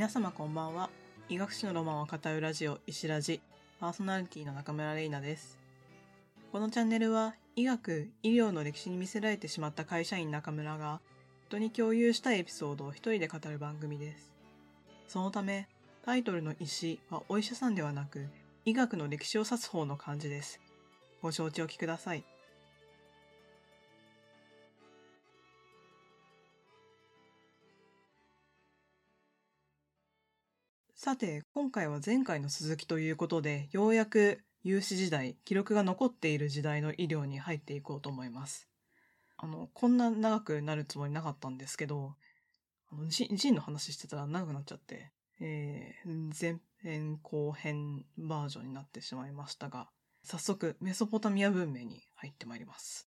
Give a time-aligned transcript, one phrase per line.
[0.00, 0.88] 皆様こんばんは。
[1.28, 3.42] 医学史のロマンを語るラジオ、石ラジ、
[3.80, 5.58] パーソナリティの中村玲奈です。
[6.50, 11.00] このチャンネルは、医学、医療の歴史に見せられてしまった会社員中村が、
[11.48, 14.32] 人に共有したいエピソードを一人で語る番組です。
[15.06, 15.68] そのため、
[16.02, 18.26] タイトルの医師はお医者さんではなく、
[18.64, 20.60] 医学の歴史を指す方の漢字です。
[21.20, 22.24] ご承知おきください。
[31.02, 38.68] さて、今回は前回の続きということで、ようやく有史時代、記録が残っている時代の医療に入っていこうと思います。
[39.38, 42.16] あの、こんな長くなるつもりなかったんですけど、
[42.92, 45.10] あの、ジンの話してたら長くなっちゃって、
[45.40, 49.88] えー、前編後編バージョンになってしまいましたが、
[50.22, 53.09] 早速メソポタミア文明に入ってまいります。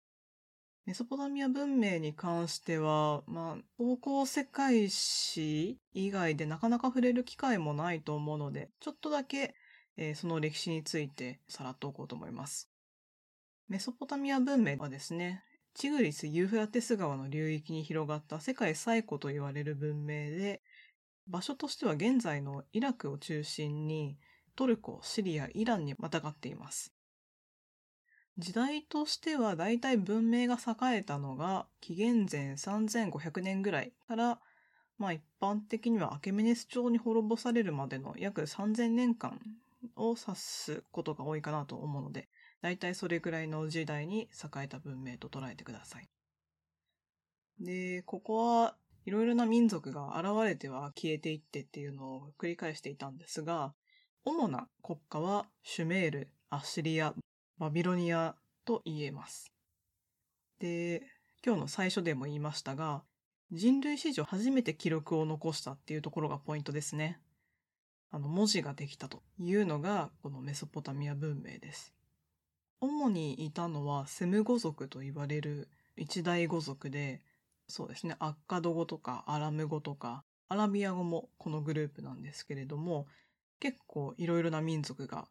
[0.85, 9.55] メソポタミア文明に関しては、まあ、高校世界史以外でなかなか触れる機会もないと思うので、ちょっとだけ、
[9.97, 12.69] えーその歴史についてさらっとおこうと思います。
[13.69, 20.63] メソポタミア文明はですね、チグリス・ユーフラテス川の流域に広がった世界最古と言われる文明で、
[21.29, 24.19] 場所としては現在のイラクを中心に
[24.57, 26.92] トルコ、シリア、イランにまたがっています。
[28.39, 34.41] 時代としては大体文明が栄えたのが紀元前3500年ぐらいから、
[34.99, 39.39] まあ一般的にはアケメネス朝に滅ぼされるまでの約3000年間
[39.97, 42.29] を指すことが多いかなと思うので、
[42.63, 46.09] 大体それぐらいの時代に栄えた文明と捉えてください。
[47.61, 53.75] で、ここはいろいろな民族が現れては消えていってっていうのを繰り返していたんですが、
[54.25, 57.15] 主な国家はシュメール、アッシリア、
[57.59, 59.53] バビロニアと言えます。
[60.59, 61.03] で、
[61.45, 63.03] 今日の最初でも言いましたが、
[63.51, 67.21] 人類史上初めて記録を残したっていうところがポイントですね。
[68.11, 71.93] あの、文字ができたというのが、このメソポタミア文明です。
[72.81, 77.23] 主にいたのはセム語族と言われる一大語族で、
[77.69, 83.07] そうですね、アッカド語とかアラム語とか、アラビア語もこのグループなんですけれども、
[83.61, 85.29] 結構いろいろな民族が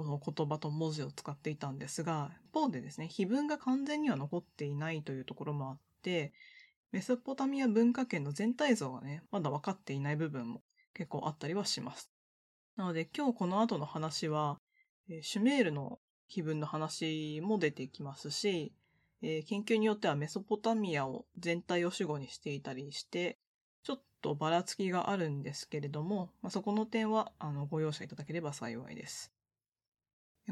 [0.00, 6.32] この言葉と文字を使っていたんですが、一方でですね、碑文が完全には残っていないというところもあって、
[6.90, 10.62] メソポタミア文化圏の全体像がね、まだ分かっていない部分も
[10.94, 12.10] 結構あったりはします。
[12.76, 14.58] なので今日この後の話は、
[15.10, 18.72] えシュメールの碑文の話も出てきますし、
[19.20, 23.36] えー研究によってはメソポタミアを全体を主語にしていたりして、
[23.82, 29.30] ちょっとばらつきがあるんですけれども、まあ、そこの点はあのご容赦いただければ幸いです。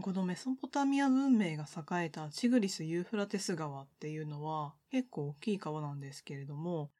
[0.00, 6.90] このメソポタミア文明が栄えたチグリス・ユーフラテス川っていうのは結構大きい川なんですけれども、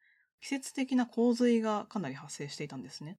[0.41, 3.17] 季節的な洪水がかなり発生していたんですね。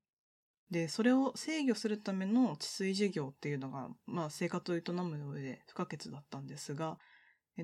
[0.71, 6.99] で、それを制御するための治水事業っていうのが、まあ生活を営む上で不可欠だったんですが、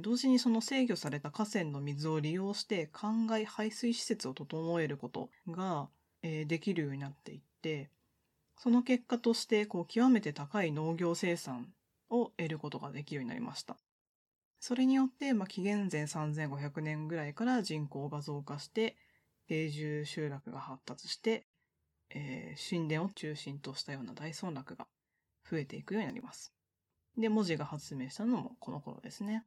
[0.01, 5.89] 同時にその制御された河川の水を利用して灌漑排水施設を整えることが、
[6.23, 7.91] えできるようになっていって、
[8.59, 11.75] その結果として、こう、極めて高い農業生産
[12.11, 13.77] を得ることができるようになりました。
[14.61, 18.97] それによって、まあ、紀元前3500年ぐらいから人口が増加して、
[19.49, 21.47] 定住集落が発達して、
[22.11, 24.87] えー神殿を中心としたような大村落が
[25.49, 26.53] 増えていくようになります。
[27.17, 29.45] で、文字が発明したのもこの頃ですね。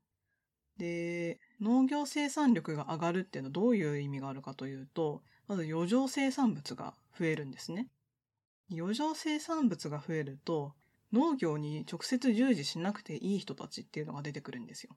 [0.78, 7.88] で、農業生産力が上がるっていうのはどういう意味があるかというと、まず余剰生産物が増えるんですね。
[8.72, 10.74] 余剰生産物が増えると、
[11.12, 14.96] 農業に直接従事しなくていい人たちっていうのが出てくるんですよ。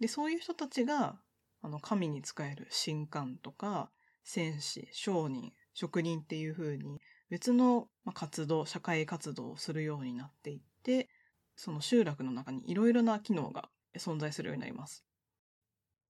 [0.00, 1.20] で、そういう人たちが、
[1.62, 3.90] あの、神に仕える神官とか、
[4.24, 7.00] 戦士、商人、職人っていう風に、
[7.30, 11.08] 別のまあ活動、社会活動をするようになっていって、
[11.56, 15.04] その集落の中にいろいろな機能が存在するようになります。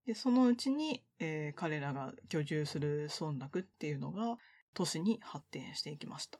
[0.05, 4.37] で、そのうちに、えー彼らが居住する村落っていうのが
[4.73, 6.39] 都市に発展していきました。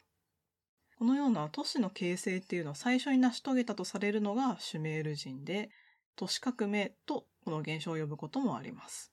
[0.97, 5.69] このような都市の形成っていうのを最初に成し遂げたとされるのがシュメール人で、
[6.15, 9.11] 都市革命とこの現象を呼ぶこともあります。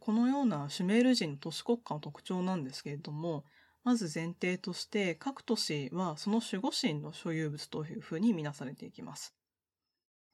[0.00, 3.44] このようなシュメール人の都市国家の特徴なんですけれども、
[3.84, 9.34] まず前提として各都市はその守護神の所有物というふうに見なされていきます。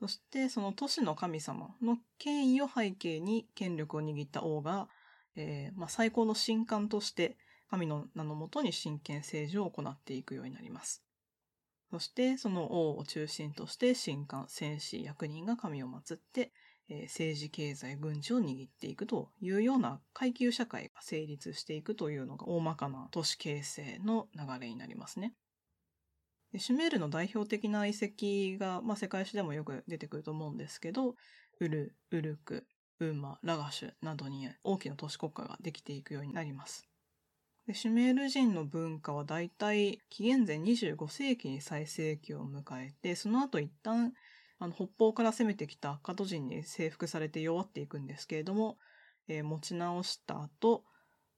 [0.01, 4.89] そしてその都市の神様の権威を背景に権力を握った王が、
[5.35, 7.37] えーまあ、最高の神官として
[7.71, 11.03] 神の名のもとに神権政治を行っていくようになります。
[11.91, 16.53] そしてその王を中心として神官、戦士、役人が神を祀って、
[16.91, 25.35] えー、政治、経済、軍事を握っていくというような階級社会が成立していくというのが大まかな都市形成の流れになりますね。
[26.53, 31.15] でシュメールの代表的な遺跡が、まあ、世界史でもよく出てくると思うんですけど、
[31.61, 32.67] ウル、ウルク、
[33.01, 36.88] ウンマ、ラガシュなどに大きな都市国家ができていくようになります。
[37.69, 44.15] でシュメール人の文化はだいたい紀元前25世紀に最盛期を迎えて、その後一旦
[44.59, 48.79] あの北方から攻めてきたカト人に征服されて弱っていくんですけれども、
[49.29, 50.83] えー、持ち直した後、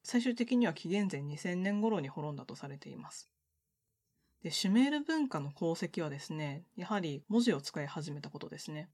[0.05, 3.29] 最終的には紀元前2000年頃に滅んだとされています。
[4.45, 8.89] で、シュメール文化の功績はですね、やはり文字を使い始めたことですね。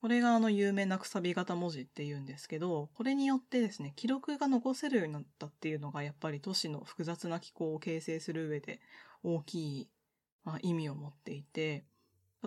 [0.00, 8.80] これがあの有名なくさび型文字って言うんですけど、これによってですね、記録が残せるようになったっていうのがやっぱり都市の複雑な機構を形成する上で
[9.22, 9.90] 大きい、
[10.44, 11.84] まあ、意味を持っていて、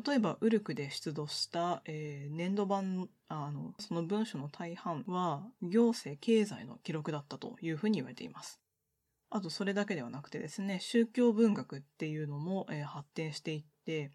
[0.06, 8.62] 例えば、ウルクで出土した、えー、年度版あの、その文書の大半は行政経済の記録だったというふうに言われています。
[9.30, 14.12] あと、それだけではなくてですね、宗教文学っていうのも、えー、発展していって、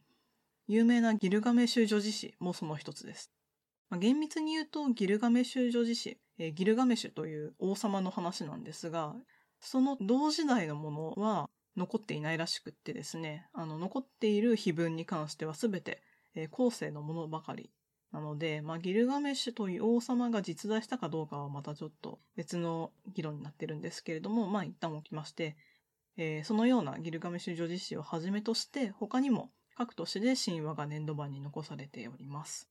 [0.69, 3.31] 有名なギルガメシュ女子誌もその一つです。
[3.89, 9.15] まあ、厳密に言うとギルガメシュ女子誌、えー、ギルガメシュという王様の話なんですが、
[9.61, 16.03] その同時代のものは残っていないらしくってですね、あの残っている碑文に関しては全て、
[16.35, 17.71] えー、後世のものばかり
[18.13, 25.57] なので、まあ、ギルガメシュという王様が実在したかどうかはまたちょっと別の議論になってるんですけれども、まあ一旦置きまして、
[26.17, 32.69] えー、そのようなギルガメシュ女子誌をはじめとして、他にも各都市で神話が年度版に残されております。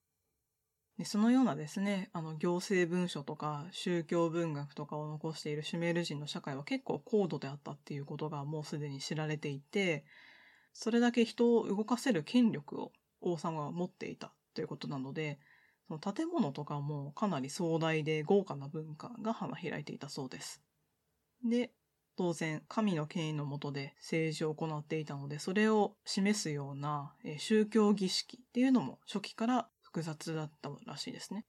[0.98, 10.06] でそのようなですね、あの行政文書とか宗教文学とかを残しているシュメール人の社会は結構高度であったっていうことがもうすでに知られていて、
[10.74, 12.92] それだけ人を動かせる権力を
[13.22, 15.38] 王様は持っていたということなので、
[15.88, 20.62] その建物とかもかなり壮大で豪華な文化が花開いていたそうです。
[21.44, 21.72] で、
[22.18, 31.46] 当然神の権威のもとで政治を行っていたので、それを示すような宗教儀式っていうのも初期から複雑だったらしいですね。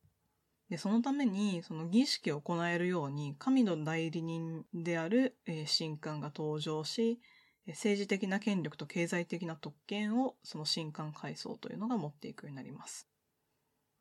[0.68, 7.20] で、そのために、その儀式を行えるように、神の代理人である、神官が登場し、
[7.68, 13.08] 政治的な権力と経済的な特権を、その神官階層というのが持っていくようになります。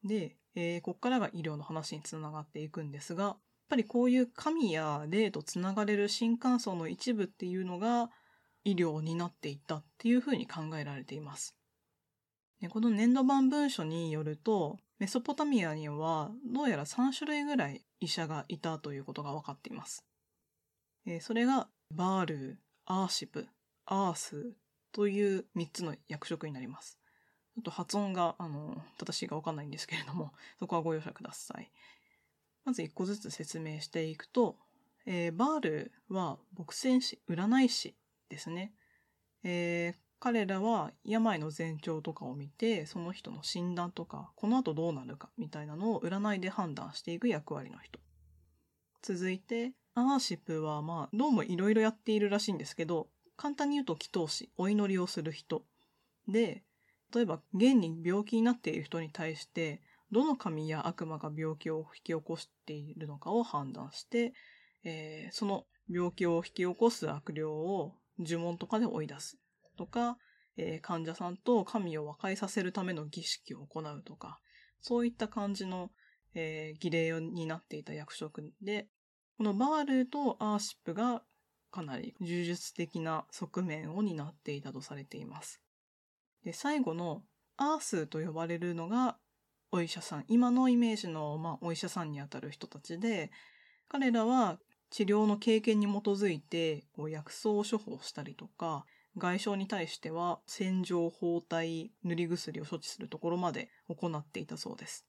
[0.04, 3.38] で、えー、ここからが医療の話につながっていくんですが、
[3.70, 8.10] ぱりこういう神や霊とつながれる新幹層の一部っていうのが
[8.64, 11.56] 医療になっていったっていうふうに考えられています。
[12.70, 20.06] この年度版文書によると、メソポタミアにはどうやら3種類ぐらい医者がいたということが分かっています。
[21.22, 23.48] それがバール、アーシプ、
[23.86, 24.54] アース
[24.92, 26.98] という3つの役職になります。
[27.56, 31.72] ちょっと発音が、あの、正しいかわかんないんですけれども、そこはご容赦ください。
[32.66, 34.58] まず一個ずつ説明していくと、
[35.06, 37.96] えー、バールは牧戦士、占い師
[38.30, 38.74] ですね。
[39.44, 48.00] えー、彼らは病の前兆とかを見て、その人の診断とか、この後どうなるかみたいなのを占いで判断していく役割の人。
[49.04, 53.08] 続いて、アーシップはまあ、どうもいろいろやっているらしいんですけど、
[53.38, 55.64] 簡単に言うと祈祷師、お祈りをする人。
[56.28, 56.64] で、
[57.14, 59.82] 例えば、現に病気になっている人に対して、
[60.16, 64.32] どの神や悪魔が病気を引き起こしているのかを判断して、
[64.86, 69.38] えー、その病気を引き起こす悪霊を呪文とかで追い出す
[69.78, 70.18] とか、
[70.56, 74.40] えー、患者さんと神を和解させるための儀式を行うとか、
[74.80, 75.90] そういった感じの、
[76.34, 78.88] えー、儀礼になっていた役職で、
[79.38, 81.24] このバールとアーシップが
[81.72, 85.60] かなり呪術的な側面を担っていたとされています。
[86.46, 87.24] で、最後の
[87.58, 89.18] アースと呼ばれるのが
[89.76, 93.30] お医者さん、今のイメージの、まあ、お医者さんにあたる人たちで、
[93.90, 94.58] 彼らは
[94.90, 98.86] 治療の経験に基づいてこう薬草を処方したりとか、
[99.18, 105.06] 外傷に対しては洗浄、包帯、塗り薬を処置するところまで行っていたそうです。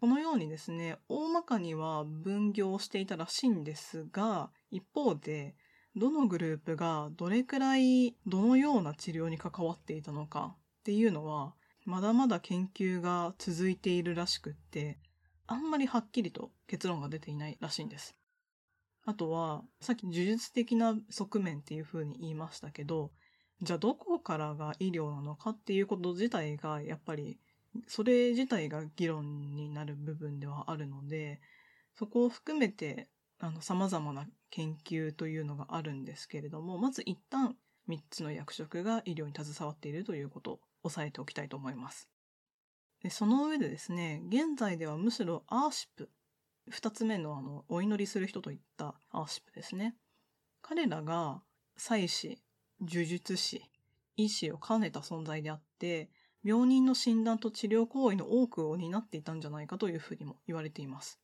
[0.00, 5.54] このようにですね、大まかには分業していたらしいんですが、一方で、
[5.96, 14.98] どのグループがどれくらいどのような治療に関わっていたのかっていうのはまだまだ研究が続いているらしくって、
[15.46, 18.16] あんまりはっきりと結論が出ていないらしいんです。
[19.04, 23.10] あとは、さっき呪術的な側面っていう風に言いましたけど、
[23.60, 27.40] じゃあどこからが医療なのかっていうこと自体が、やっぱり、
[27.88, 31.40] それ自体が議論になる部分ではあるので、
[31.94, 33.08] そこを含めて、
[33.40, 37.56] あの、様々な研究というのがあるんですけれども、まず一旦
[37.88, 42.08] 3つの役職が医療に携わっているということ押さえておきたいと思います。
[43.02, 46.08] でその上でですね、現在ではむしろアーシップ、
[46.68, 49.96] 二つ目のあの、お祈りする人といったアーシップですね。
[50.60, 51.42] 彼らが
[51.76, 52.38] 祭司、
[52.80, 53.62] 呪術師、
[54.16, 56.10] 医師を兼ねた存在であって、
[56.44, 61.20] 病人の診断と治療行為の多くを担っていたんじゃないかというふうにも言われています。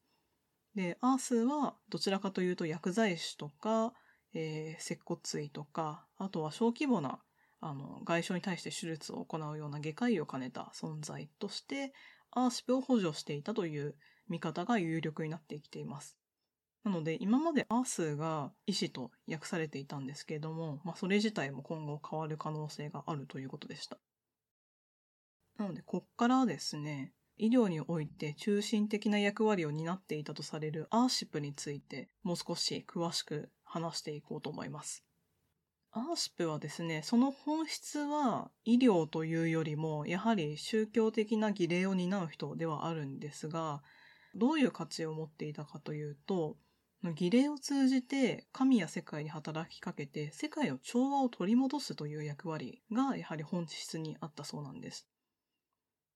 [0.75, 3.93] で、アースはどちらかというと薬剤師とか、
[4.35, 7.21] えー、接骨院とか、あとは小規模な
[7.61, 11.93] あの外傷に対して手術を行うような外科医を兼ねた存在として、
[12.31, 13.95] アーシプを補助していたという
[14.29, 16.17] 見方が有力になってきています。
[16.85, 23.99] なので今までアースが医師と訳されていたんですけれども、まあ、それ自体も今後変わる可能性があるということでした。
[25.59, 35.08] なので、こっからですね、医療において中心的な役割を担っていたとされるアーシップについてもう少し詳しく話していこうと思います。
[35.91, 43.83] アーシップはですね、その本質は医療というよりも、やはり宗教的な儀礼を担う人ではあるんですが、
[44.35, 46.57] どういう価値を持っていたかというと、
[47.15, 55.07] 儀礼を通じて神や世界に働きかけて世界の調和を取り戻すという役割がやはり本質にあったそうなんです。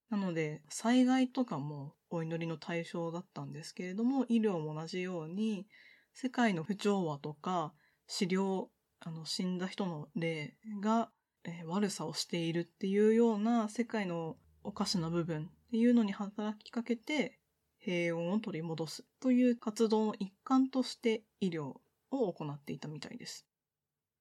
[0.09, 5.65] なので災害とかもお祈りの対象だったんですけれども医療も同じように
[6.13, 7.73] 世界の不調和とか
[8.05, 8.67] 死療
[9.05, 11.09] あの死んだ人の霊が、
[11.43, 17.39] えー、悪さをしているっていうような世界のおかしな部分っていうのに働きかけて
[17.79, 21.73] 平穏を取り戻すという活動の一環として医療
[22.11, 23.45] を行っていたみたいです。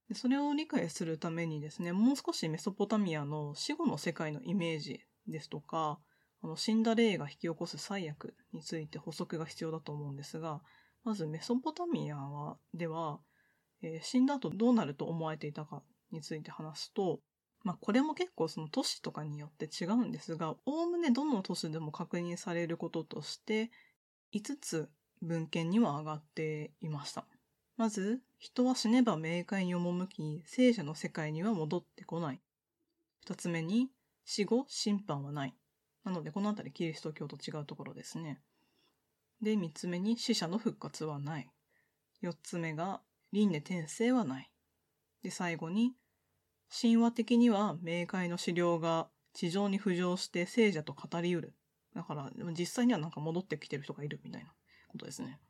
[0.08, 6.00] でそれを理解するためにですね、もう少しメソポタミアの死後の世界のイメージですとか、
[6.42, 10.60] あの死んだ霊が引き起こす災悪について補足が必要だと思うんですが、
[11.04, 13.20] まずメソポタミアはでは、
[13.82, 17.20] えー、死んだ後どうなると思われていたかについて話すと、
[17.64, 23.70] まあこれも結構その都市とかによって違うんですが、おおむねどの都市でも確認されることとして、
[24.32, 24.88] 5つ
[25.20, 27.26] 文献には上がっていました。
[27.76, 32.40] まず、人は死ねば冥界に赴き、聖者の世界には戻ってこない。
[33.24, 33.88] 二つ目に、
[34.24, 35.54] 死後審判はない。
[36.04, 38.40] なので、このあたりキリスト教と違うところですね。
[39.40, 41.50] で、三つ目に死者の復活はない。
[42.20, 43.00] 四つ目が、
[43.32, 44.50] 輪廻転生はない。
[45.22, 45.94] で、最後に、
[46.70, 51.54] 神話的には冥界の資料が地上に浮上して聖者と語りうる。
[51.94, 54.52] だから、実際にはなんか戻ってきてる人がいるみたいな
[54.88, 55.40] ことですね。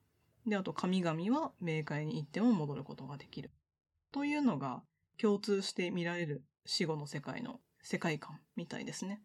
[0.47, 3.51] で、あと神々は冥界に行っても戻ることができる。
[4.11, 4.83] というのが
[5.21, 9.23] 共通して見られる死後の世界の世界観みたいですね。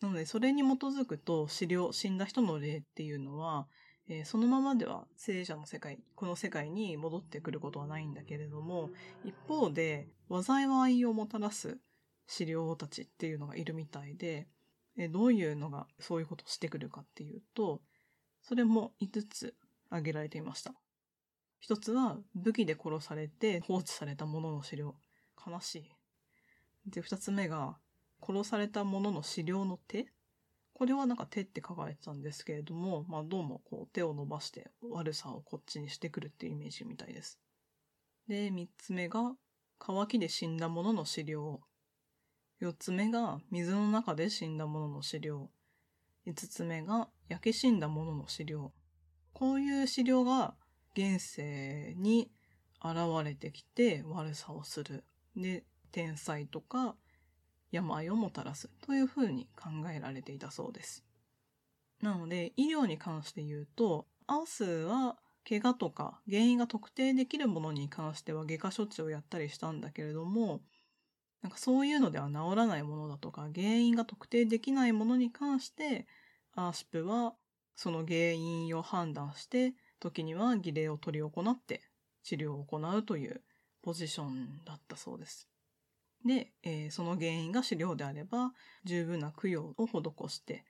[0.00, 3.68] なので、それに基づくと死霊、死んだ人の霊っていうのは、
[4.12, 8.90] えー、そのままでは聖者の世界、この世界に戻ってくることはないんだけれども、
[9.24, 11.78] 一方で、災いをもたらす
[12.26, 14.48] 資料たちっていうのがいるみたいで、
[14.98, 17.80] えー、どういうのがそういうことをしてくるかっていうと、
[18.42, 19.54] それも5つ
[19.88, 20.74] 挙げられていました。
[21.58, 24.94] 一つは武器で殺されて放置された者のの資料。
[25.44, 26.90] 悲しい。
[26.90, 27.78] で、二つ目が
[28.20, 30.12] 殺された者の資料の手
[30.74, 37.38] これはなんか手って書かれてたんですけれども、まあどうもこう手を伸ばして悪さをこっちにしてくるっていうイメージみたいです。
[38.28, 39.34] で、三つ目が
[39.78, 41.60] 乾きで死んだ者のの資料。
[42.60, 45.50] 四つ目が水の中で死んだ者のの資料。
[46.24, 48.72] 五つ目が焼け死んだ者の資料。
[49.32, 50.54] こういう資料が
[50.94, 52.30] 現世に
[52.80, 55.04] 現れてきて悪さをする。
[55.36, 56.94] で、天才とか
[57.72, 61.04] 病をもたらすというふうに考えられていたそうです。
[62.02, 65.16] なので、医療に関して言うと、アースは
[65.48, 70.60] 怪我とか原因が特定できるものに関しては外科処置をやったりしたんだけれども、
[71.42, 76.06] なんかそういうのでは治らないものだとか、原因が特定できないものに関して、
[76.54, 77.34] アーシプは
[77.74, 81.82] その原因を判断して、時には儀礼を執り行って
[82.22, 83.42] 治療を行うという
[83.82, 85.51] ポジションだったそうです。
[86.24, 88.52] で、えー、その原因が治療であれば、
[88.84, 90.64] 十分な供養を施して、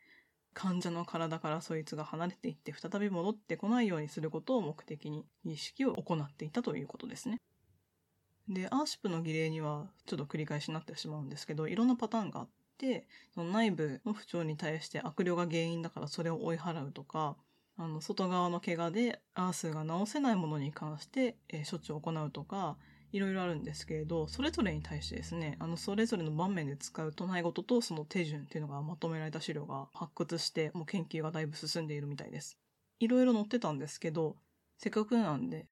[0.55, 7.41] 患者の体からそいつが離れていって再び戻ってこないようにすることを目的に儀式を行っていたということですね。
[8.49, 17.37] で、アーシップの儀礼にはちょっと繰り返しになってしまうんですけど、いろんなパターンがあって、その内部の不調に対して悪霊が原因だからそれを追い払うとか、
[17.79, 22.77] あの、外側の怪我でアースが治せないものに関して、えー、処置を行うとか、
[23.13, 32.59] いろいろあるんですけれど、それぞれに対してですね、あの、それぞれの場面で使う唱え事とその手順っていうのがまとめられた資料が発掘して、もう研究がだいぶ進んでいるみたいです。
[33.01, 34.37] いろいろ載ってたんですけど、
[34.79, 35.69] せっかくなんで、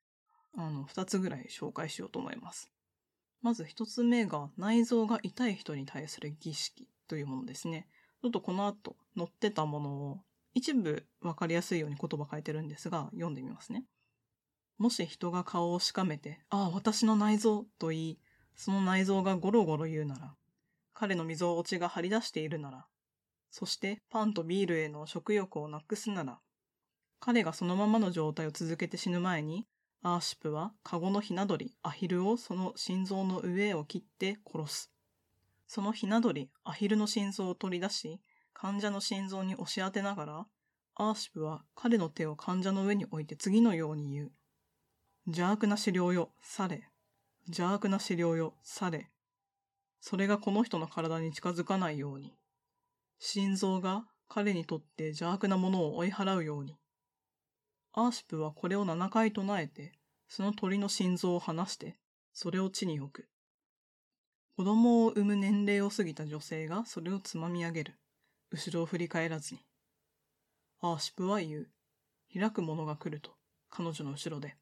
[0.56, 2.70] あの、二つぐらい紹介しようと思います。
[3.40, 7.88] まず一つ目が内臓が痛い人に対する儀式というものですね。
[8.20, 10.20] ちょっとこの後載ってたものを
[10.52, 13.84] 一部わかりやすいように言葉変えてるんですが、読んでみますね。
[14.80, 18.18] もし人が顔をしかめて、ああ、私の内臓と言い、
[18.56, 20.34] その内臓がゴロゴロ言うなら、
[20.94, 22.86] 彼の溝落ちが張り出しているなら、
[23.50, 26.38] そしてパンとビールへの食欲をなくすなら、
[27.18, 29.66] 彼がそのままの状態を続けて死ぬ前に、
[30.02, 34.90] アーシップはカゴのひな鳥アヒルをその心臓の上を切って殺す。
[35.66, 38.18] そのひな鳥アヒルの心臓を取り出し、
[38.54, 40.46] 患者の心臓に押し当てながら、
[40.94, 44.32] アーシプは彼の手を患者の上に置いて次のように言う。
[45.26, 46.88] 邪悪な治療よ、され。
[47.46, 49.10] 邪悪な治療よ、され。
[50.00, 52.34] それがこの人の体に近づかないように。
[53.18, 56.76] 心臓が彼にとって邪悪なものを追い払うように。
[57.92, 59.92] アーシプはこれを7回唱えて、
[60.28, 61.98] その鳥の心臓を離して、
[62.32, 63.28] それを地に置く。
[64.56, 67.94] 子供を産む年齢を過ぎた女性がそれをつまみ上げる。
[68.50, 69.60] 後ろを振り返らずに。
[70.80, 71.70] アーシプは言う。
[72.32, 73.32] 開く者が来ると、
[73.68, 74.59] 彼女の後ろで。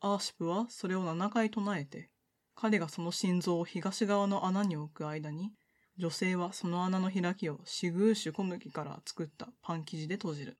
[0.00, 2.10] アーシプはそれを7回唱えて、
[2.54, 5.52] 彼がその心臓を東側の穴に置く間に、
[5.98, 10.58] 女性はその穴の開きをシグーシュ小麦から作ったパン生地で閉じる。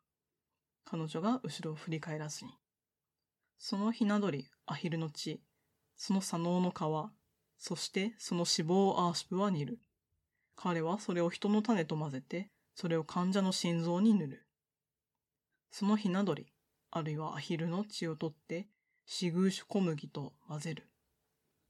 [0.84, 2.50] 彼女が後ろを振り返らずに。
[3.58, 5.42] そのひな鳥、アヒルの血、
[5.96, 6.74] その左脳の皮、
[7.58, 9.78] そしてその脂肪をアーシプは煮る。
[10.56, 14.46] 彼はそれを人の種と混ぜて、それを患者の心臓に塗る。
[15.70, 16.52] そのひな鳥、
[16.90, 18.68] あるいはアヒルの血を取って、
[19.12, 20.88] シグーシュ小麦と混ぜる。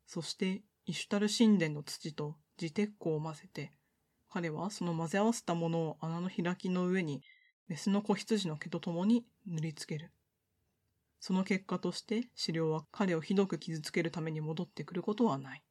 [0.07, 3.73] そして、イシュタル神殿の土と地鉄鋼を混ぜて、
[4.29, 7.23] 彼はその混ぜ合わせたものを穴の開きの上に、
[7.67, 10.13] メスの子羊の毛と共に塗りつける。
[11.19, 15.65] その結果として資料は彼をひどく傷つけるために戻ってくることはない。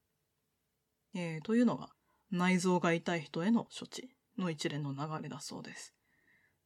[1.13, 1.89] えー、というのが
[2.31, 4.09] 内臓が痛い人への処置
[4.39, 5.93] の一連の流れだそうです。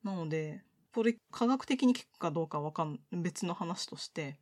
[0.02, 4.40] なので、これ科学的に効くかどうかわかん、別の話として、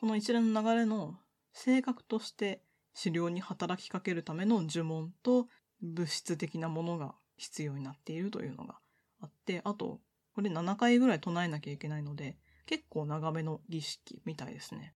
[0.00, 1.18] この一連の流れの
[1.52, 2.62] 性格として
[2.94, 5.46] 治療に働きかけるための呪文と
[5.82, 8.78] 物質的なものが必要になっているというのが
[9.20, 10.00] あって、あと、
[10.34, 14.94] これ7回ぐらい唱えなきゃいけないので、結構長めの儀式みたいですね。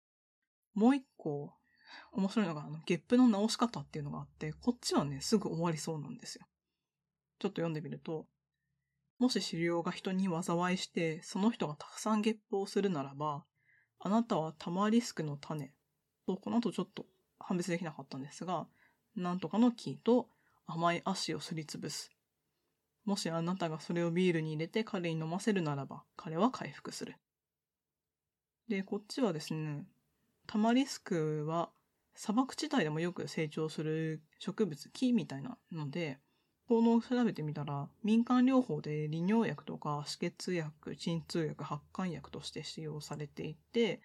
[0.75, 1.51] もう一個
[2.11, 6.45] 面白いのが、あの、ゲップの直し方っていうのがあって、こっちはね、すぐ終わりそうなんですよ。
[7.39, 8.27] ちょっと読んでみると、
[9.17, 13.43] もし狩猟が人に災いして、その人がたくさんゲップをするならば、
[14.03, 15.71] あなたはタマリスクの種
[16.25, 17.05] と、この後ちょっと
[17.39, 18.67] 判別できなかったんですが、
[19.15, 20.27] なんとかの木と
[20.65, 22.09] 甘い足をすりつぶす。
[23.05, 27.15] もしあなたがそれをビールに入れて彼に飲ませるならば、彼は回復する。
[28.67, 29.85] で、こっちはですね、
[30.47, 31.69] タマリスクは
[32.15, 36.19] 砂漠地帯でもよく成長する植物、木みたいなので、
[36.71, 43.99] 効能を調べてみたら、民間療法で利尿薬とか止血薬、鎮痛薬、発汗薬として使用されていて、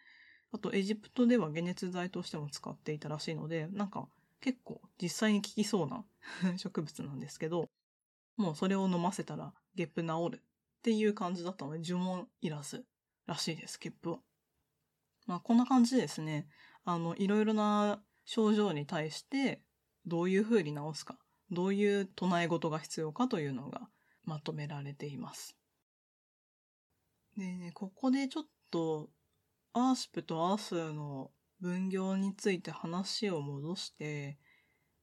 [0.50, 4.08] あとエジプトでは解熱剤としても使っていたらしいので、なんか
[4.40, 6.04] 結構実際に効きそうな
[6.58, 7.70] 植物なんですけど、
[8.36, 10.42] もうそれを飲ませたらゲップ治るっ
[10.82, 12.84] ていう感じだったので呪文いらず
[13.26, 14.18] らしいです、ゲップは。
[15.26, 16.48] まあこんな感じですね。
[16.82, 19.62] あの、いろいろな症状に対して
[20.04, 21.16] どういうふうに治すか、
[21.50, 23.88] どういう唱え事が必要かというのが
[24.24, 25.56] まとめられています。
[27.36, 29.10] でね、ここでちょっと
[29.72, 31.30] アーシプとアースの
[31.60, 34.38] 分業について話を戻して、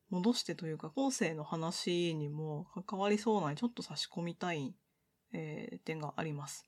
[0.10, 4.76] 戻してというか後世の話にも関わりそうなちょっと差し込みたい、
[5.32, 6.68] えー、点があります。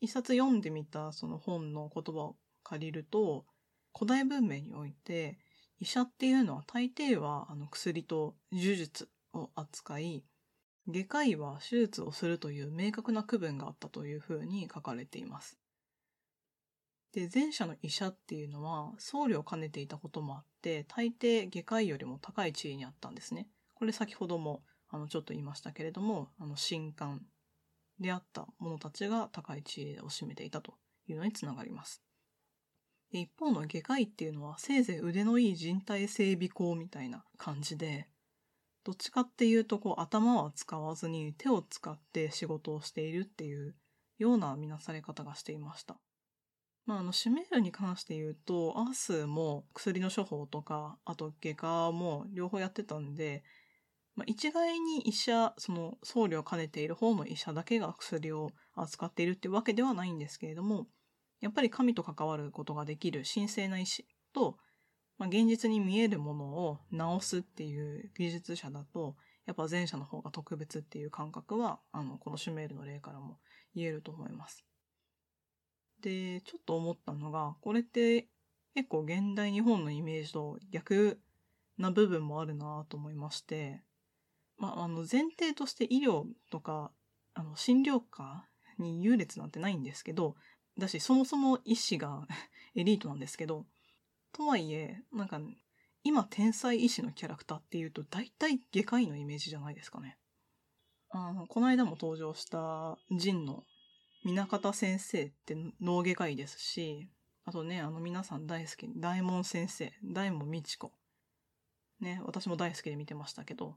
[0.00, 3.46] 一冊読んでみたその本の言葉を借りると、
[3.94, 5.38] 古代文明において、
[5.80, 10.24] 医者っていうのは大抵はあの薬と呪術を扱い、
[10.88, 15.58] 外科医は手術をするという明確な区分があったというふうに書かれています。
[17.12, 23.48] で、前者の医者っていうのは僧侶を兼ねていたこともあって、大抵外科医よりも高い地位にあったんですね。
[23.74, 27.22] これ先ほどもあのちょっと言いましたけれども、あの神官
[28.00, 30.74] であった者たちが高い地位を占めていたと
[31.06, 32.02] いうのにつながります。
[33.10, 38.08] 一方の外科医っていうのはせいぜい腕のいい人体整備工みたいな感じで、
[38.84, 43.74] どっちかっていうとこう頭は使わずに手を使って仕事をしているっていう
[44.18, 45.96] ような見なされ方がしていました。
[46.86, 53.44] まあ、あの、シメールに関して言うと、アースも薬の処方とか、あと外科も両方やってたんで、
[54.14, 60.86] まあ、一概に医者、その僧侶を兼ねている方の医者だけが薬を扱っているってわけではないんですけれども、
[61.40, 64.58] やっぱり神と関わることができる神聖な意志と、
[65.18, 73.38] まあ、現実に見えるものを直すっていう技術者だと、やっぱ前者の方が特別っていう感覚は、あの、このシュメールの例からも
[73.74, 74.64] 言えると思います。
[76.02, 78.28] で、ちょっと思ったのが、これって
[78.74, 81.20] 結構現代日本のイメージと逆
[81.78, 83.82] な部分もあるなと思いまして、
[84.58, 86.92] まあ、あの、前提として医療とか、
[87.34, 88.46] あの、診療科
[88.78, 90.36] に優劣なんてないんですけど、
[90.78, 92.26] だし、そもそも医師が
[92.74, 93.66] エリートなんですけど、
[94.32, 95.40] とはいえ、なんか、
[96.04, 100.18] 今天才医師のキャラクターっていうと、大体外科医のイメージじゃないですかね。
[101.10, 103.64] あの、この間も登場したジンの
[104.24, 107.10] 南方先生って脳外科医ですし、
[107.44, 110.92] あとね、あの皆さん大好き、大門先生、大門美智子。
[112.00, 113.76] ね、私も大好きで見てましたけど、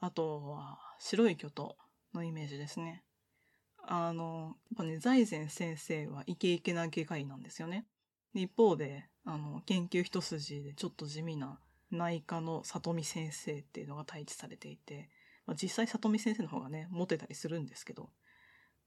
[0.00, 1.76] あとは、白い巨頭
[2.12, 3.04] のイメージですね。
[3.82, 7.86] あの、やっぱね、財前先生はイケイケな外科医なんですよね。
[8.34, 11.58] 一方で、あの、研究一筋でちょっと地味な
[11.90, 15.10] 内科の里見先生っていうのが対置されていて、
[15.46, 18.10] まあ、実際里見先生の方がね、モテたりするんですけど、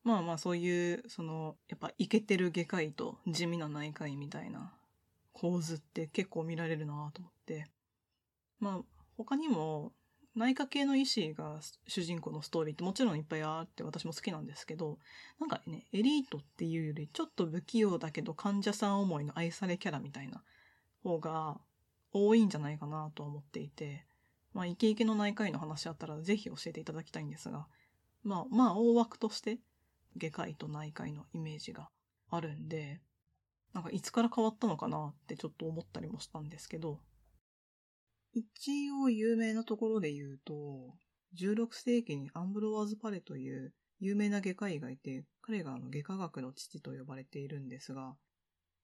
[0.04, 4.74] まあまあそういう、その、やっぱイケてる外科医と地味な内科医みたいな
[5.34, 7.68] 構図って結構見られるなと思って、
[8.60, 8.82] まあ
[9.18, 9.94] 他にも
[10.36, 15.00] 内科系の医師が主人公のストーリーってもちろんいっぱいあって私も好きなんですけど、
[15.40, 20.44] なんかね、エリートっていうよりちょっと不器用だけど患者さん思いの愛されキャラみたいな
[21.04, 21.58] 方が
[22.12, 24.06] 多いんじゃないかなと思っていて、
[24.54, 27.68] まあイケイケの内科医の話あったらぜひ教えていただきたいんですが、
[28.24, 29.60] まあまあ大枠として
[30.18, 31.90] 外科医と内科医のイメージが
[32.30, 33.00] あるんで、
[33.74, 37.00] なんかいつから変わったのかなってちょっと思ったりもしたんですけど、
[38.36, 40.94] 一応有名なところで言うと、
[41.40, 48.18] 16世紀にアンブロワーズ・パレという有名な外科医がいて、彼があの外科学の父と呼ばれているんですが、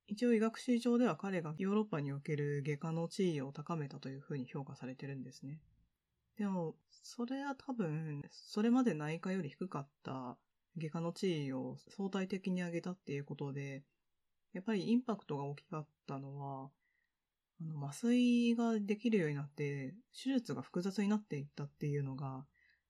[0.08, 5.60] 一応医学史上では彼がヨーロッパにおける外科の地位を高めたというふうに評価されてるんですね。
[6.38, 10.38] でも、それは多分、それまで内科より低かった
[10.78, 13.84] 外科の地位を相対的に上げたっていうことで、
[14.54, 16.70] やっぱりインパクトが大きかったのは、
[17.62, 22.45] あの麻酔ができるようになって、手術が複雑になっていったっていうのが、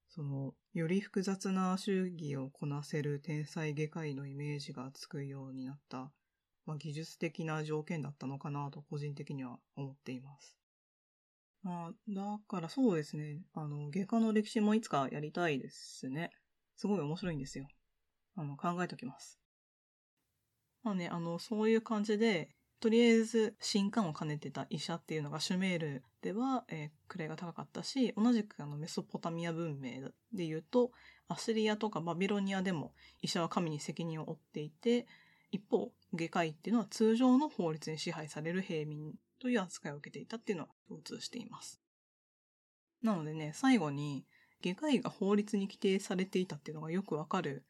[0.08, 6.12] その、より複雑な手技をこなせる天才外科医のイメージがつくようになった、
[6.66, 10.58] まあ、技術的な条件だったのかなと個人的には思っています。
[11.64, 13.42] まあ、だからそうですね。
[13.54, 16.32] あの、外科の歴史もいつかやりたいですね。
[16.76, 17.68] すごい面白いんですよ。
[18.36, 19.40] あの、考えときます。
[20.84, 22.50] まあね、あの、そういう感じで、
[22.82, 30.90] とりあえず新刊を兼ねてた医者っていうのがシュメールでは、えー、位が高かったし、同じくあのメソポタミア文明で言うと、
[31.28, 35.06] アシリアとかバビロニアでも医者は神に責任を負っていて、
[35.52, 41.80] 一方、外科医っていうのは通常の法律に支配される平民という扱いを受けていたっていうのは共通しています。
[43.04, 44.26] なのでね、最後に、
[44.64, 47.64] 外科医が法律に規定されていたっていうのがよくわかる、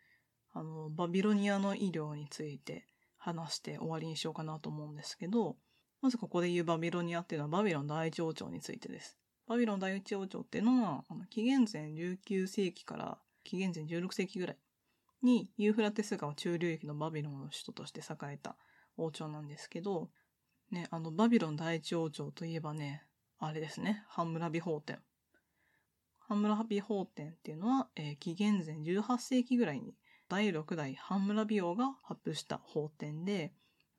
[0.53, 2.85] あの、バビロニアの医療について
[3.21, 5.55] 話して終わりにしようかなと思うんですけど、
[6.01, 9.19] まずここで言うバビロニアっていうのはバビロン第一王朝についてです。
[9.47, 14.57] バビロン第一王朝っていうのは、あの紀元前19世紀から紀元前16世紀ぐらい
[15.21, 18.55] にユーフラテス川中流域のバビロンの首都として栄えた
[18.97, 20.09] 王朝なんですけど、
[20.71, 23.03] ね、あのバビロン第一王朝といえばね、
[23.37, 24.99] あれですね、ハンムラビ法典。
[26.17, 29.93] ハンムラビ法典っていうのは、えー、紀元前18世紀ぐらいに
[30.31, 33.51] 第6代ハンムラビ王が発布した法典で、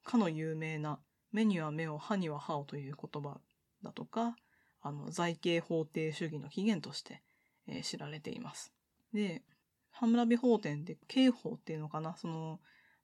[0.02, 0.98] かの有名な
[1.30, 3.38] 目には目を、歯には歯をという言葉
[3.82, 4.34] だとか、
[4.80, 7.22] あの、財形法定主義の起源として、
[7.66, 8.72] えー、知られています。
[9.12, 9.42] で、
[9.90, 12.60] ハンムラビ法典って刑法っていうのかな、その、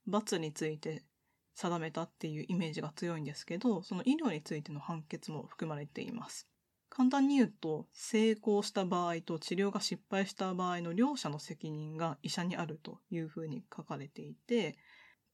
[0.07, 1.05] 罰について
[1.53, 6.49] 定めたっていうイメージが強いんですけど、その医療についての判決も含まれています。
[6.91, 14.77] 簡単に言うと、成功した場合と治療が失敗した場合の両者の責任が医者にあるというふうに書かれていて、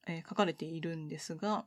[0.07, 1.67] えー、書かれているんですが、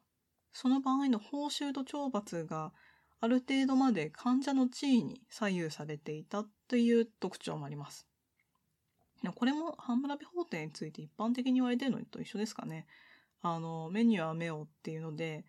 [0.53, 2.73] その場合の報酬と懲罰が
[3.19, 8.07] ある程度まで患者の地位に左右されていたという特徴もあります。
[9.35, 12.85] これもハンブラビ法廷について一般的に言われているのと一緒ですかね。
[13.41, 15.45] あの、目には目をっていうので、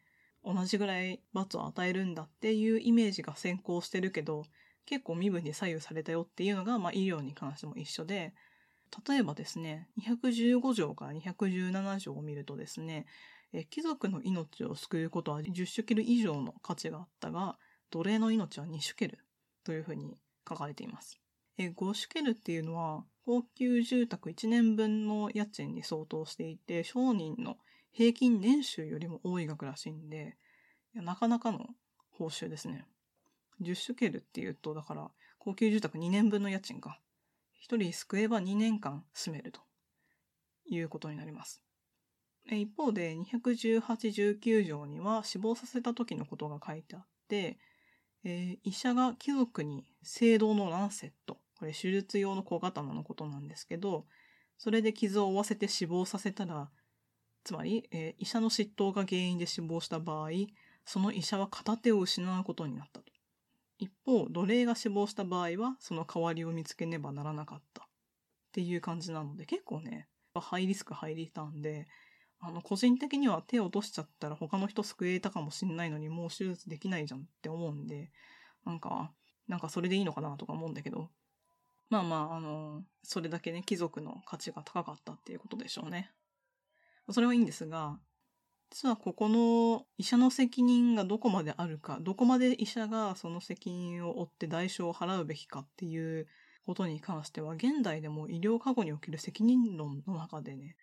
[0.48, 4.44] 同じぐらい罰を与えるんだっていうイメージが先行してるけど、
[4.86, 8.32] 結構身分に左右されたよっていうのが、まあ、医療に関しても一緒で、
[9.06, 13.04] 例えばですね、215条から217条を見るとですね、
[13.52, 17.58] え貴族の命を救うことは10シュケル以上の価値があったが、
[17.90, 19.18] 奴隷の命は2シュケル
[19.64, 20.16] というふうに
[20.48, 21.20] 書かれています。
[21.58, 27.58] え5シュケルっていうのは、高級住宅1年分の家賃に相当していて、商人の
[27.92, 30.36] 平均年収よりも多い額らしいんで、
[30.94, 31.66] いやなかなかの
[32.10, 32.84] 報酬ですね。
[33.60, 37.00] 10シュケルっていうと、だから、高級住宅2年分の家賃か。
[37.68, 39.60] 1人救えば2年間住めると
[40.66, 41.62] いうことになります。
[42.50, 43.80] 一方で218、
[44.40, 47.58] 19条には死亡させた時のことが書いてあって、
[48.24, 54.06] えー、医者が貴族に聖堂のランセット、これ手術用の小刀のことなんですけど、
[54.56, 56.70] それで傷を負わせて死亡させたら、
[57.44, 60.30] つまり、えー、医者の執刀が原因で死亡した場合、
[60.84, 63.12] その医者は片手を失うことになったと。
[63.78, 67.82] 一方、奴隷が死亡した場合は、その代わりを見つけねばならなかった。
[67.82, 67.86] っ
[68.52, 71.86] ていう感じなので、結構ね、ハイリスク入りたんで、
[72.40, 78.10] あの、個人的には手を落としちゃったら他の人救えたかもしんないのにもう手術できないじゃんって思うんで、
[78.64, 79.12] なんか、
[79.46, 81.10] なんかそれでいいのかなとか思うんだけど、
[81.90, 86.12] まあまあ、あの、それだけね、貴族の価値が高かったっていうことでしょうね。
[87.10, 87.98] それはいいんですが、
[88.70, 96.26] 実はここの医者の責任がどこまであるか、どこまで医者がその責任を負って代償を払うべきかっていう
[96.66, 100.76] ことに関しては、現代でも医療過護における責任論の中でね、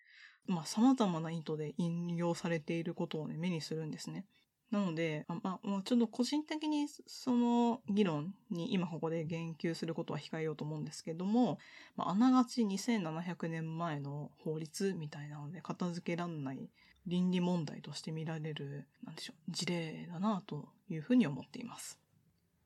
[0.46, 4.26] まあ様々な意図で引用されていることをね、目にするんですね。
[4.70, 11.58] なので、まあ、もうちょっと個人的にその議論に今ここで言及することは控えようと思うんですけども、
[11.96, 16.68] まあ、ながち2700年前の法律みたいなので片付けらんない
[17.06, 22.00] 倫理問題として見られる、なんでしょう、事例だなというふうに思っています。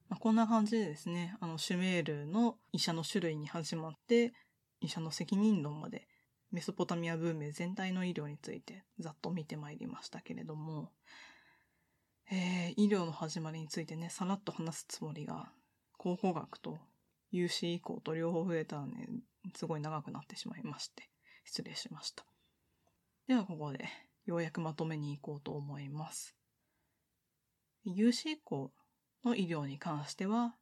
[0.09, 4.33] まあ、こんな感じでですね、あの、シュメールの医者の種類に始まって、
[4.81, 6.09] 医者の責任論まで、
[6.51, 10.91] メソポタミア文明全体の医療についてざっと見てまいりましたけれども、
[12.33, 15.51] えー、医療の始まりについてね、さらっと話すつもりが、
[15.99, 16.79] 考古学と
[17.33, 19.09] 有史以降と両方増えたらね、
[19.57, 21.11] すごい長くなってしまいまして、
[21.45, 22.25] 失礼しました。
[23.27, 23.89] ではここで、
[24.27, 26.37] ようやくまとめに行こうと思います。
[27.85, 28.71] 有史以降
[29.25, 30.55] の医療に関しては、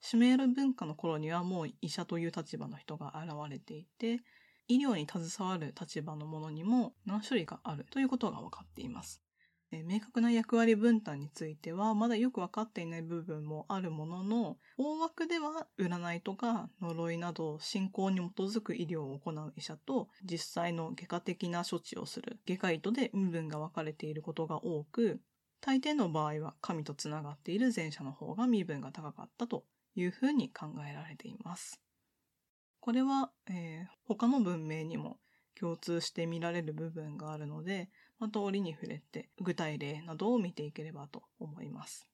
[0.00, 4.20] シュメール文化の頃にはもう医者という立場の人が現れていて、
[4.68, 9.25] 医療に携わる立場のものにも何種類かあるということが分かっています。
[9.72, 25.20] え明確な役割分担についてはまだよく分かっていない部分もあるものの大枠では占いとか呪いなど信仰に基づく医療を行う医者と実際の外科的な処置をする外科医とで身分が分かれていることが多く
[25.60, 29.64] 大抵の場合は神とつながっている前者の方が身分が高かったと
[29.96, 31.80] いうふうに考えられています。
[32.78, 35.18] これは、えー、他の文明にも
[35.58, 42.08] 共通して見られる部分があるので、また折に触れて具体例などを見ていければと思います。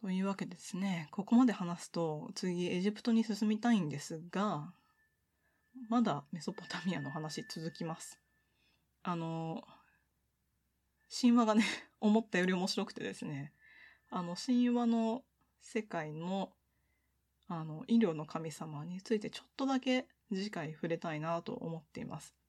[0.00, 4.72] というわけですね、ここまで話すと次エジプトに進みたいんですが、
[5.88, 8.18] まだメソポタミアの話続きます。
[9.02, 9.62] あの、
[11.10, 11.64] 神話がね、
[12.00, 13.52] 思ったより面白くてですね、
[14.08, 15.22] あの神話の
[15.60, 16.52] 世界の
[17.46, 22.39] あの医療の神様についてちょっとだけ次回触れたいなと思っています。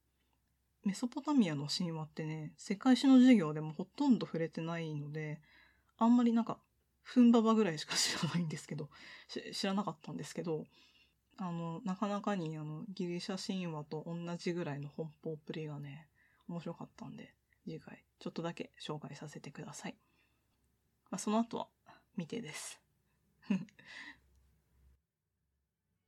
[0.83, 5.39] メソポタミアの神話ってね、世界史の授業でもほとんど触れてないので、
[5.97, 6.57] あんまりなんか、
[7.03, 8.89] ふんばばぐらいしか知らないんですけど、
[9.53, 10.65] 知らなかったんですけど、
[11.37, 16.07] あの、なかなかにあの、ギリシャ神話と同じぐらいの奔放っぷりがね、
[16.47, 17.33] 面白かったんで、
[17.65, 19.95] 次回ちょっとだけ紹介させてください。
[21.09, 21.67] まあ、その後は
[22.15, 22.79] 未定です。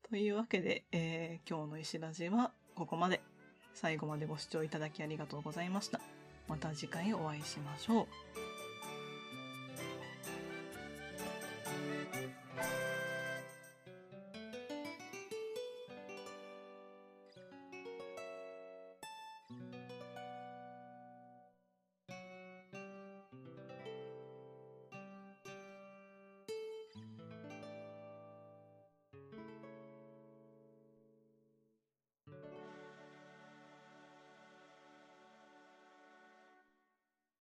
[0.03, 3.33] というわけで、えー、今日の石ラジはここまで。
[3.73, 5.99] 最後までご視聴いただきありがとうございました。
[6.47, 8.53] また次回お会いしましょう。